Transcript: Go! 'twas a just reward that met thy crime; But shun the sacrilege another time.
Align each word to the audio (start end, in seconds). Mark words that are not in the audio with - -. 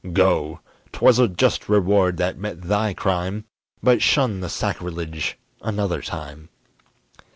Go! 0.13 0.61
'twas 0.93 1.19
a 1.19 1.27
just 1.27 1.69
reward 1.69 2.17
that 2.17 2.35
met 2.35 2.63
thy 2.63 2.91
crime; 2.95 3.45
But 3.83 4.01
shun 4.01 4.39
the 4.39 4.49
sacrilege 4.49 5.37
another 5.61 6.01
time. 6.01 6.49